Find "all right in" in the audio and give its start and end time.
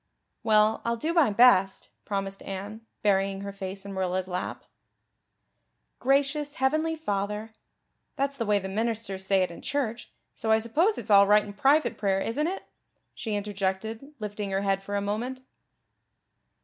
11.11-11.53